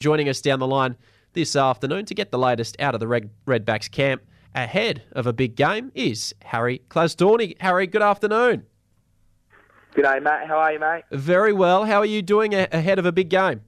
[0.00, 0.96] joining us down the line
[1.32, 4.22] this afternoon to get the latest out of the Red, Redbacks camp
[4.54, 7.60] ahead of a big game is Harry Klasztorny.
[7.60, 8.64] Harry, good afternoon.
[9.94, 10.46] Good day, mate.
[10.46, 11.02] How are you, mate?
[11.10, 11.84] Very well.
[11.84, 13.62] How are you doing ahead of a big game?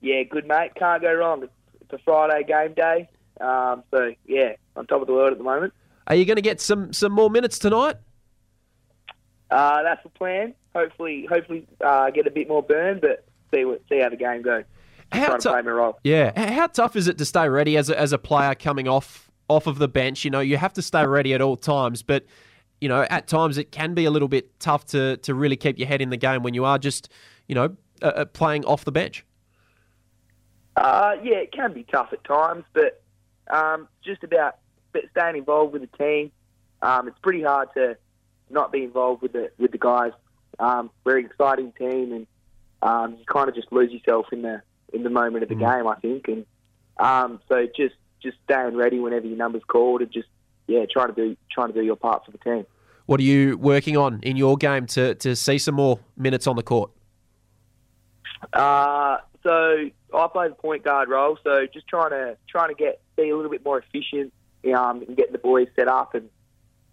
[0.00, 0.74] Yeah, good, mate.
[0.74, 1.42] Can't go wrong.
[1.42, 1.52] It's,
[1.82, 3.10] it's a Friday game day.
[3.42, 5.74] Um, so, yeah, on top of the world at the moment.
[6.06, 7.96] Are you going to get some, some more minutes tonight?
[9.50, 10.54] Uh, that's the plan.
[10.74, 14.40] Hopefully, hopefully uh, get a bit more burn, but see what, see how the game
[14.40, 14.64] goes.
[15.14, 15.98] How Trying to tou- play my role.
[16.04, 16.52] Yeah.
[16.52, 19.66] How tough is it to stay ready as a, as a player coming off off
[19.66, 20.24] of the bench?
[20.24, 22.24] You know, you have to stay ready at all times, but
[22.80, 25.78] you know, at times it can be a little bit tough to to really keep
[25.78, 27.08] your head in the game when you are just,
[27.48, 29.24] you know, uh, playing off the bench.
[30.76, 33.02] Uh, yeah, it can be tough at times, but
[33.50, 34.56] um, just about
[34.92, 36.32] but staying involved with the team.
[36.82, 37.96] Um, it's pretty hard to
[38.50, 40.12] not be involved with the with the guys.
[40.58, 42.26] Um, we're an exciting team, and
[42.82, 44.62] um, you kind of just lose yourself in the
[44.94, 46.28] in the moment of the game, I think.
[46.28, 46.46] And
[46.98, 50.28] um, so just just staying ready whenever your number's called, and just
[50.66, 52.66] yeah, trying to do trying to do your part for the team.
[53.06, 56.56] What are you working on in your game to to see some more minutes on
[56.56, 56.90] the court?
[58.52, 63.00] Uh, so I play the point guard role, so just trying to trying to get
[63.16, 64.32] be a little bit more efficient
[64.74, 66.28] um, in getting the boys set up and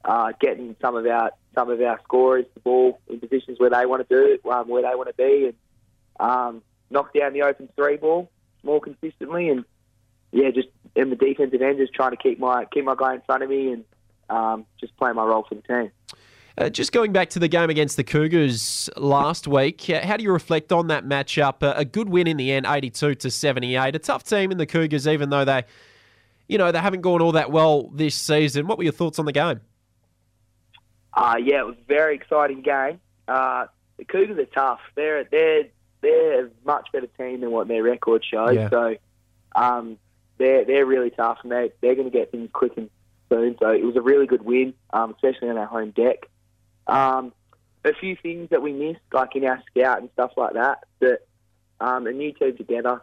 [0.04, 3.86] uh, getting some of our some of our scorers the ball in positions where they
[3.86, 5.56] want to do it, um, where they want to be, and
[6.20, 6.62] um,
[6.92, 8.30] knock down the open three ball
[8.64, 9.66] more consistently, and
[10.32, 13.22] yeah, just in the defensive end, just trying to keep my keep my guy in
[13.22, 13.86] front of me and
[14.30, 15.92] um, just play my role for the team.
[16.58, 20.24] Uh, just going back to the game against the Cougars last week, uh, how do
[20.24, 21.64] you reflect on that matchup?
[21.64, 23.96] Uh, a good win in the end, 82 to 78.
[23.96, 25.64] A tough team in the Cougars, even though they,
[26.50, 28.68] you know, they haven't gone all that well this season.
[28.68, 29.62] What were your thoughts on the game?
[31.14, 33.00] Uh, yeah, it was a very exciting game.
[33.28, 33.68] Uh,
[33.98, 34.82] the Cougars are tough.
[34.96, 35.64] They're they're
[36.02, 38.56] they're a much better team than what their record shows.
[38.56, 38.70] Yeah.
[38.70, 38.96] So
[39.56, 39.98] um,
[40.38, 42.90] they're they're really tough, and they they're going to get things quick and
[43.30, 43.56] soon.
[43.60, 46.30] So it was a really good win, um, especially on our home deck.
[46.88, 47.34] Um,
[47.84, 50.84] a few things that we missed, like in our scout and stuff like that.
[51.00, 51.20] That
[51.80, 53.02] um, a new team together.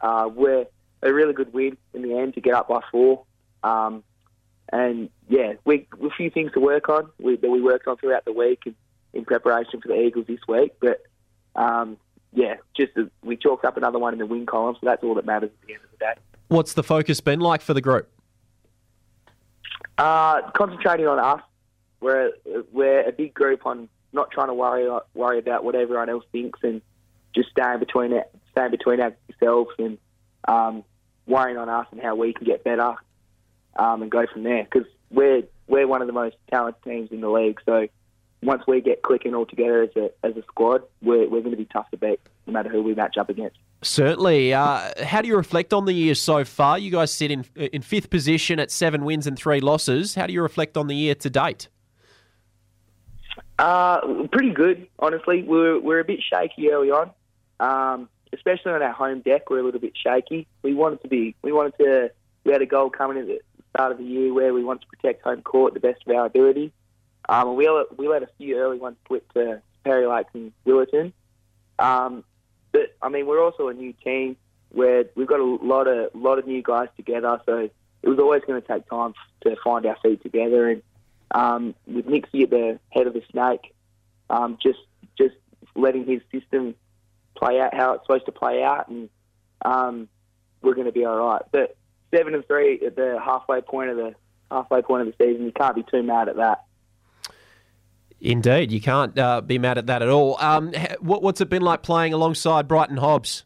[0.00, 0.66] Uh, we're
[1.02, 3.24] a really good win in the end to get up by four.
[3.62, 4.04] Um,
[4.72, 8.24] and yeah, we a few things to work on we, that we worked on throughout
[8.24, 8.74] the week in,
[9.12, 10.72] in preparation for the Eagles this week.
[10.80, 11.02] But
[11.54, 11.96] um,
[12.32, 15.14] yeah, just as we chalked up another one in the win column, so that's all
[15.14, 16.14] that matters at the end of the day.
[16.48, 18.08] What's the focus been like for the group?
[19.98, 21.42] Uh, concentrating on us,
[22.00, 22.32] we're
[22.72, 26.60] we're a big group on not trying to worry worry about what everyone else thinks
[26.62, 26.82] and
[27.34, 29.98] just staying between it, staying between ourselves and
[30.46, 30.84] um,
[31.26, 32.94] worrying on us and how we can get better
[33.78, 34.64] um, and go from there.
[34.64, 37.60] Because we're we're one of the most talented teams in the league.
[37.64, 37.88] So
[38.46, 41.56] once we get clicking all together as a as a squad, we're we're going to
[41.56, 43.58] be tough to beat, no matter who we match up against.
[43.82, 44.54] Certainly.
[44.54, 46.78] Uh, how do you reflect on the year so far?
[46.78, 50.14] You guys sit in in fifth position at seven wins and three losses.
[50.14, 51.68] How do you reflect on the year to date?
[53.58, 55.42] Uh, pretty good, honestly.
[55.42, 57.10] We're we're a bit shaky early on,
[57.58, 59.50] um, especially on our home deck.
[59.50, 60.46] We're a little bit shaky.
[60.62, 61.34] We wanted to be.
[61.42, 62.10] We wanted to.
[62.44, 63.40] We had a goal coming at the
[63.70, 66.26] start of the year where we wanted to protect home court the best of our
[66.26, 66.72] ability.
[67.28, 71.12] Um, we we let a few early ones slip to Perry Lakes and Willetton.
[71.78, 72.24] Um,
[72.72, 74.36] but I mean, we're also a new team
[74.70, 77.40] where we've got a lot of lot of new guys together.
[77.46, 77.68] So
[78.02, 80.82] it was always going to take time to find our feet together and
[81.32, 83.74] um, with Nixie at the head of the snake,
[84.30, 84.78] um, just
[85.18, 85.34] just
[85.74, 86.74] letting his system
[87.36, 89.08] play out how it's supposed to play out, and
[89.64, 90.08] um,
[90.62, 91.42] we're going to be all right.
[91.50, 91.76] But
[92.14, 94.14] seven and three at the halfway point of the
[94.50, 96.64] halfway point of the season, you can't be too mad at that.
[98.20, 100.36] Indeed, you can't uh, be mad at that at all.
[100.40, 103.44] Um, what, what's it been like playing alongside Brighton Hobbs?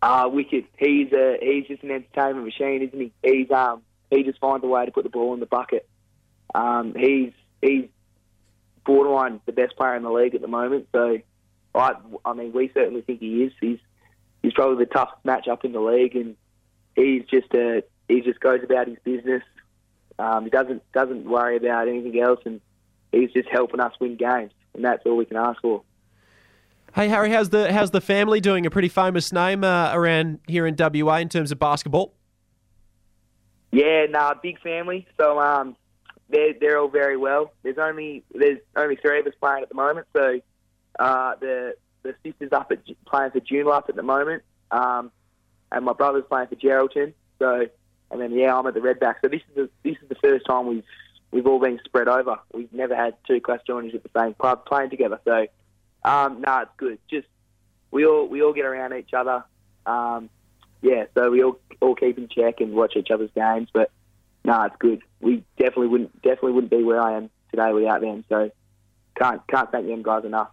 [0.00, 0.64] Uh, wicked.
[0.78, 3.12] He's a, he's just an entertainment machine, isn't he?
[3.22, 5.88] He's um he just finds a way to put the ball in the bucket.
[6.54, 7.86] Um, he's he's
[8.84, 10.88] borderline the best player in the league at the moment.
[10.92, 11.18] So,
[11.74, 13.52] I I mean, we certainly think he is.
[13.60, 13.78] He's
[14.42, 16.36] he's probably the toughest matchup in the league, and
[16.94, 19.42] he's just a he just goes about his business.
[20.18, 22.60] Um, he doesn't doesn't worry about anything else, and
[23.12, 25.82] he's just helping us win games, and that's all we can ask for.
[26.94, 28.64] Hey Harry, how's the how's the family doing?
[28.64, 32.14] A pretty famous name uh, around here in WA in terms of basketball.
[33.70, 35.06] Yeah, nah, big family.
[35.20, 35.76] So um,
[36.30, 37.52] they're they're all very well.
[37.62, 40.06] There's only there's only three of us playing at the moment.
[40.16, 40.40] So
[40.98, 45.10] uh, the the sisters up at playing for Joondalup at the moment, um,
[45.70, 47.12] and my brother's playing for Geraldton.
[47.38, 47.66] So
[48.10, 49.16] and then yeah, I'm at the Redback.
[49.22, 50.84] So this is the, this is the first time we've
[51.30, 52.38] we've all been spread over.
[52.52, 55.20] We've never had two Klasztornys at the same club playing together.
[55.24, 55.46] So
[56.04, 56.98] um, no, it's good.
[57.10, 57.26] Just
[57.90, 59.44] we all we all get around each other.
[59.84, 60.30] Um,
[60.82, 63.68] yeah, so we all all keep in check and watch each other's games.
[63.72, 63.90] But
[64.44, 65.02] no, nah, it's good.
[65.20, 68.24] We definitely wouldn't definitely wouldn't be where I am today without them.
[68.28, 68.50] So
[69.16, 70.50] can't can't thank them guys enough.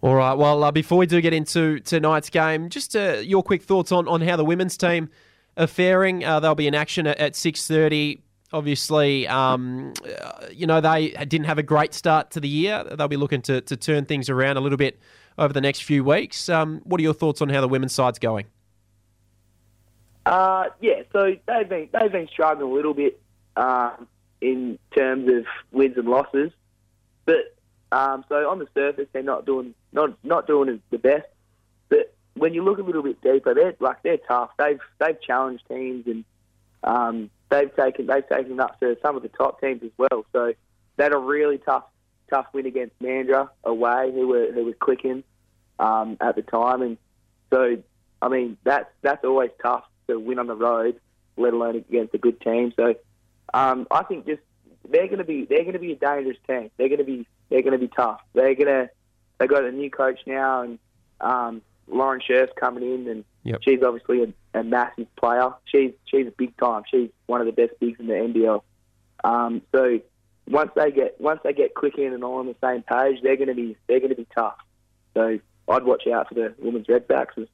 [0.00, 0.34] All right.
[0.34, 4.06] Well, uh, before we do get into tonight's game, just uh, your quick thoughts on,
[4.06, 5.08] on how the women's team
[5.56, 6.22] are faring.
[6.22, 8.22] Uh, they'll be in action at, at six thirty.
[8.54, 9.92] Obviously, um,
[10.52, 12.84] you know they didn't have a great start to the year.
[12.84, 15.00] They'll be looking to, to turn things around a little bit
[15.36, 16.48] over the next few weeks.
[16.48, 18.46] Um, what are your thoughts on how the women's side's going?
[20.24, 23.20] Uh, yeah, so they've been they've been struggling a little bit
[23.56, 24.06] um,
[24.40, 26.52] in terms of wins and losses,
[27.24, 27.56] but
[27.90, 31.26] um, so on the surface they're not doing not not doing the best.
[31.88, 34.50] But when you look a little bit deeper, they're like they're tough.
[34.58, 36.24] They've they've challenged teams and
[36.84, 40.24] um, they've taken they've taken up to some of the top teams as well.
[40.32, 40.52] So
[40.96, 41.84] they had a really tough
[42.30, 45.24] tough win against Mandurah away, who were who were clicking
[45.78, 46.98] um, at the time, and
[47.50, 47.78] so
[48.22, 51.00] I mean that's that's always tough to win on the road,
[51.36, 52.72] let alone against a good team.
[52.76, 52.94] So
[53.52, 54.42] um, I think just
[54.88, 56.70] they're going to be they're going to be a dangerous team.
[56.76, 58.20] They're going to be they're going to be tough.
[58.34, 58.90] They're going to
[59.38, 60.78] they got a new coach now, and
[61.20, 63.60] um, Lauren Scherf's coming in, and yep.
[63.62, 65.50] she's obviously a, a, massive player.
[65.66, 66.82] She's she's a big time.
[66.90, 68.62] She's one of the best bigs in the NBL.
[69.22, 70.00] Um, so
[70.48, 73.36] once they get once they get quick in and all on the same page, they're
[73.36, 74.56] going to be they're going to be tough.
[75.14, 75.38] So
[75.68, 77.46] I'd watch out for the women's Redbacks.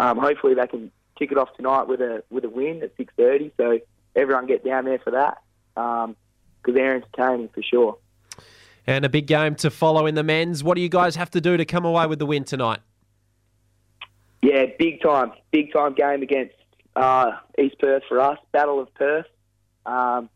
[0.00, 3.12] Um, hopefully they can kick it off tonight with a with a win at six
[3.16, 3.52] thirty.
[3.56, 3.78] So
[4.16, 5.38] everyone get down there for that
[5.74, 6.16] because um,
[6.74, 7.98] they're entertaining for sure.
[8.86, 10.64] And a big game to follow in the men's.
[10.64, 12.80] What do you guys have to do to come away with the win tonight?
[14.42, 16.54] Yeah, big time, big time game against
[16.96, 18.38] uh, East Perth for us.
[18.50, 19.26] Battle of Perth.
[19.86, 20.28] Um,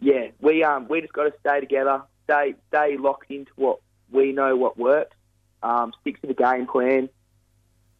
[0.00, 3.80] yeah, we um we just got to stay together, stay stay locked into what
[4.10, 5.14] we know what works,
[5.62, 7.08] um, stick to the game plan,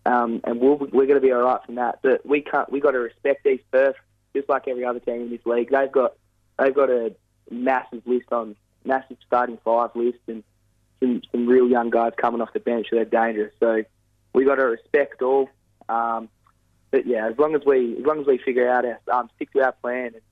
[0.06, 2.00] um, and we'll, we're going to be all right from that.
[2.03, 2.71] But we can't.
[2.73, 3.97] We got to respect East Perth,
[4.35, 5.71] just like every other team in this league.
[5.71, 6.15] They've got
[6.59, 7.15] they've got a
[7.50, 10.43] massive list on massive starting five list and
[11.00, 13.53] some some real young guys coming off the bench that are dangerous.
[13.61, 13.85] So
[14.32, 15.49] we got to respect all.
[15.88, 16.29] Um,
[16.91, 19.53] but yeah, as long as we as long as we figure out our um, stick
[19.53, 20.23] to our plan and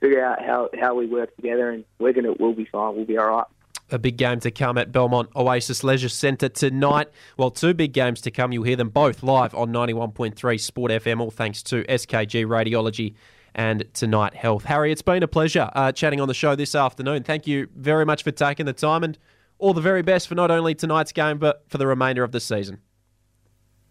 [0.00, 2.96] figure out how, how we work together, and we're gonna we'll be fine.
[2.96, 3.46] We'll be all right.
[3.92, 7.08] A big game to come at Belmont Oasis Leisure Centre tonight.
[7.36, 8.52] Well, two big games to come.
[8.52, 13.14] You'll hear them both live on 91.3 Sport FM, all thanks to SKG Radiology
[13.52, 14.64] and Tonight Health.
[14.66, 17.24] Harry, it's been a pleasure uh, chatting on the show this afternoon.
[17.24, 19.18] Thank you very much for taking the time and
[19.58, 22.40] all the very best for not only tonight's game, but for the remainder of the
[22.40, 22.80] season.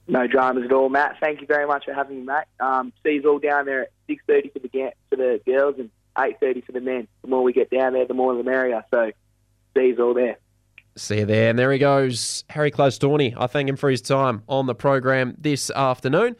[0.09, 1.17] No dramas at all, Matt.
[1.19, 2.45] Thank you very much for having me, mate.
[2.59, 6.65] Um, see you all down there at 6.30 for the, for the girls and 8.30
[6.65, 7.07] for the men.
[7.21, 8.83] The more we get down there, the more the merrier.
[8.89, 9.11] So
[9.77, 10.37] see you all there.
[10.95, 11.51] See you there.
[11.51, 13.35] And there he goes, Harry Klasztorny.
[13.37, 16.35] I thank him for his time on the program this afternoon.